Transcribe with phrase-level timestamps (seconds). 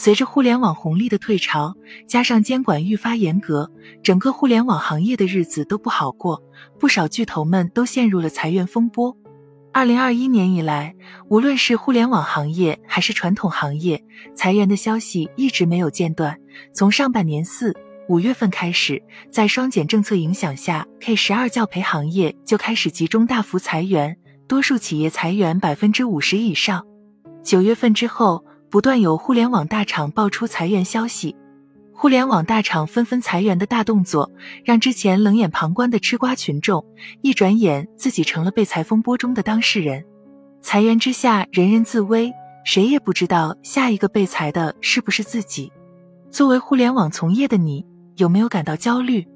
[0.00, 1.74] 随着互联网红利的退潮，
[2.06, 3.68] 加上监管愈发严格，
[4.00, 6.40] 整个互联网行业的日子都不好过，
[6.78, 9.16] 不少巨头们都陷入了裁员风波。
[9.72, 10.94] 二零二一年以来，
[11.28, 14.00] 无论是互联网行业还是传统行业，
[14.36, 16.38] 裁员的消息一直没有间断。
[16.72, 17.74] 从上半年四
[18.08, 19.02] 五月份开始，
[19.32, 26.86] 在双减政策影响下，K 十二教培行业就开始集中大幅裁员，多数企业裁员百分之五十以上。
[27.42, 31.34] 九月份之后，不断有互联网大厂爆出裁员消息。
[31.92, 34.30] 互联网大厂纷纷裁员的大动作，
[34.64, 36.84] 让之前冷眼旁观的吃瓜群众，
[37.22, 40.04] 一转眼自己成了被裁风波中的当事人。
[40.60, 42.32] 裁员之下，人人自危，
[42.64, 45.72] 谁也不知道下一个被裁的是不是自己。
[46.30, 47.84] 作为互联网从业的你，
[48.16, 49.26] 有没有感到焦虑？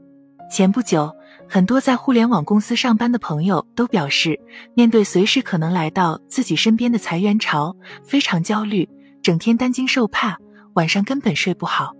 [0.50, 1.10] 前不久，
[1.48, 4.38] 很多在互联网公司上班的朋友都表示，
[4.74, 8.88] 面对随时可能来到自己身边的裁员潮，非常焦虑，
[9.22, 10.36] 整天担惊受怕，
[10.74, 11.92] 晚上根本睡不好。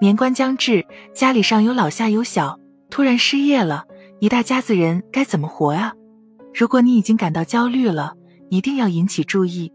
[0.00, 0.84] 年关将至，
[1.14, 2.58] 家里上有老下有小，
[2.90, 3.84] 突然失业了，
[4.20, 5.92] 一大家子人该怎么活啊？
[6.54, 8.14] 如果你已经感到焦虑了，
[8.48, 9.72] 一定要引起注意。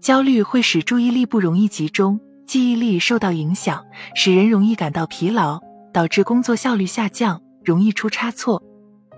[0.00, 3.82] 焦虑会使注意力不容易集中，记忆力受到影响，
[4.14, 5.58] 使人容易感到疲劳，
[5.92, 8.62] 导致工作效率下降，容易出差错。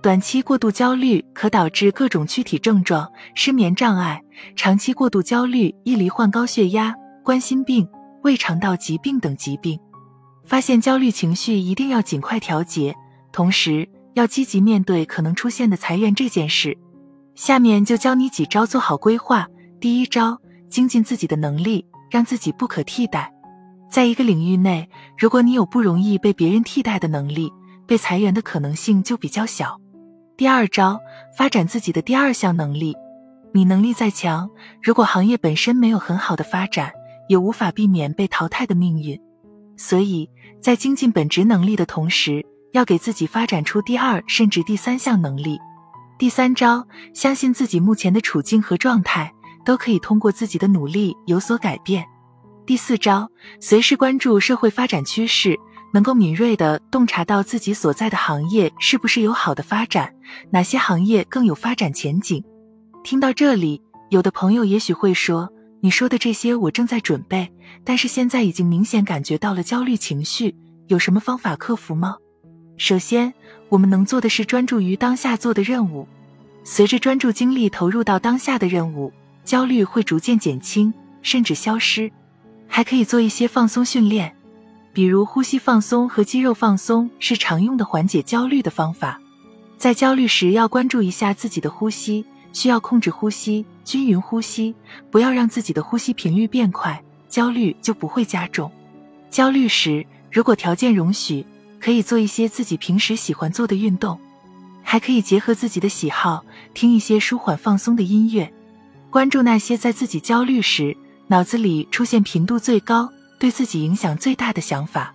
[0.02, 4.20] 短期过度焦虑可导致各种躯体症状、失眠障碍；
[4.54, 6.94] 长期过度焦虑易罹患高血压、
[7.26, 7.88] 冠心病、
[8.22, 9.76] 胃肠道疾病等疾病。
[10.44, 12.94] 发现焦虑情绪一定要尽快调节，
[13.32, 16.78] 同时要积极面对可能出现的裁员这件事。
[17.34, 19.48] 下面就教你几招做好规划。
[19.80, 23.34] 第一招，精进自己的能力，让自己不可替代。
[23.90, 24.88] 在一个领域内，
[25.18, 27.52] 如果你有不容易被别人替代的能力，
[27.88, 29.80] 被裁员的可能性就比较小。
[30.36, 31.00] 第二招，
[31.36, 32.94] 发展自己的第二项能力。
[33.52, 34.48] 你能力再强，
[34.80, 36.92] 如果行业本身没有很好的发展，
[37.28, 39.18] 也无法避免被淘汰的命运。
[39.76, 40.28] 所以
[40.60, 45.58] 在精进本职能力的同时，要给自己发展出第二甚至第三项能力。
[46.18, 49.30] 第三招，相信自己目前的处境和状态
[49.64, 52.06] 都可以通过自己的努力有所改变。
[52.64, 55.58] 第四招，随时关注社会发展趋势，
[55.92, 60.14] 能够敏锐地洞察到自己所在的行业是不是有好的发展，
[60.50, 62.42] 哪些行业更有发展前景。
[63.04, 65.50] 听到这里，有的朋友也许会说。
[65.86, 67.48] 你说的这些我正在准备，
[67.84, 70.52] 但是现在已经明显感觉到了焦虑情绪，
[70.88, 72.16] 有什么方法克服吗？
[72.76, 73.32] 首先，
[73.68, 76.08] 我们能做的是专注于当下做的任务。
[76.64, 79.12] 随着专注精力投入到当下的任务，
[79.44, 80.92] 焦虑会逐渐减轻，
[81.22, 82.10] 甚至消失。
[82.66, 84.34] 还可以做一些放松训练，
[84.92, 89.20] 比如呼吸放松和肌肉放松是常用的缓解焦虑的方法。
[89.78, 92.26] 在焦虑时要关注一下自己的呼吸。
[92.56, 94.74] 需要控制呼吸，均匀呼吸，
[95.10, 98.72] 不要让自己的呼吸频率变快，焦虑就不会加重。
[99.28, 101.44] 焦虑时，如果条件容许，
[101.78, 104.18] 可以做一些自己平时喜欢做的运动，
[104.82, 108.50] 还可以结合自己的喜好，听一些舒缓放松的音乐。
[109.10, 110.96] 关注那些在自己焦虑时
[111.26, 115.14] 脑子里出现频度最高、对自己影响最大的想法，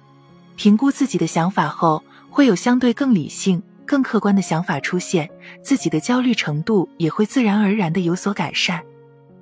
[0.55, 3.63] 评估自己的想法后，会有相对更理性。
[3.91, 5.29] 更客观的想法出现，
[5.61, 8.81] 自己的焦虑程度也会自然而然的有所改善。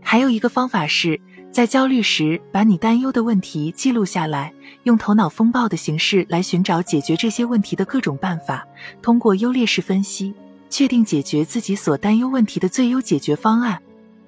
[0.02, 1.22] 还有一个方法是
[1.52, 4.52] 在焦虑时，把你担忧的问题记录下来，
[4.86, 8.66] 用头脑风暴的形式来寻找解决这些问题的各种办法。
[9.04, 10.34] 通过优劣势分析，
[10.68, 13.80] 确定解决自己所担忧问题的最优解决方案。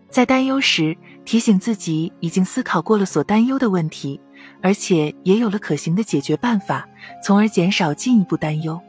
[0.08, 0.96] 在担忧时，
[1.26, 4.22] 提醒自己已经思考过了所担忧的问题，
[4.62, 6.88] 而且也有了可行的解决办法，
[7.26, 8.80] 从而减少进一步担忧。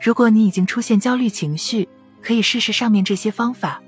[0.00, 1.86] 如果你已经出现焦虑情绪，
[2.22, 3.82] 可以试试上面这些方法。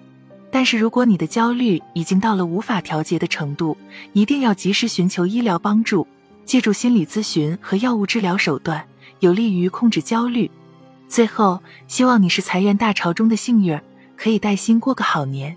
[0.51, 3.75] 但是如果你的焦虑已经到了无法调节的程度，
[4.13, 6.07] 一定要及时寻求医疗帮助，
[6.45, 8.85] 借助心理咨询和药物治疗手段，
[9.21, 10.51] 有利于控制焦虑。
[11.09, 11.59] 最后，
[11.89, 13.83] 希望你是裁员大潮中的幸运儿，
[14.15, 15.57] 可以带薪过个好年。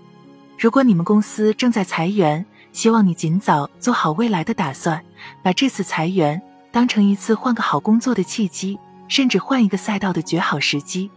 [0.58, 5.02] 如果你们公司正在裁员，希望你尽早做好未来的打算，
[5.42, 6.40] 把这次裁员
[6.72, 8.78] 当成一次换个好工作的契机。
[9.08, 11.10] 甚至换一个赛道的绝好时机。